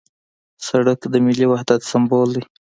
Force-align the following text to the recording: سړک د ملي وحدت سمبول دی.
سړک 0.67 0.99
د 1.13 1.15
ملي 1.25 1.45
وحدت 1.49 1.81
سمبول 1.91 2.29
دی. 2.35 2.43